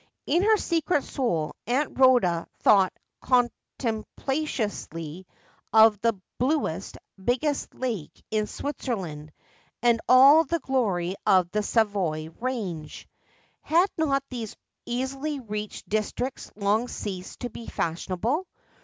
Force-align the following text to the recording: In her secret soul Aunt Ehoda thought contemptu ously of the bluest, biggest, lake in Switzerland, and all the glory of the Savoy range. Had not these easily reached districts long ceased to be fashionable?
In 0.25 0.41
her 0.41 0.57
secret 0.57 1.03
soul 1.03 1.55
Aunt 1.67 1.93
Ehoda 1.93 2.47
thought 2.61 2.91
contemptu 3.23 4.59
ously 4.59 5.27
of 5.71 5.99
the 6.01 6.19
bluest, 6.39 6.97
biggest, 7.23 7.75
lake 7.75 8.25
in 8.31 8.47
Switzerland, 8.47 9.31
and 9.83 10.01
all 10.09 10.43
the 10.43 10.57
glory 10.57 11.13
of 11.27 11.51
the 11.51 11.61
Savoy 11.61 12.29
range. 12.39 13.07
Had 13.61 13.91
not 13.95 14.23
these 14.31 14.55
easily 14.87 15.39
reached 15.39 15.87
districts 15.87 16.51
long 16.55 16.87
ceased 16.87 17.41
to 17.41 17.51
be 17.51 17.67
fashionable? 17.67 18.47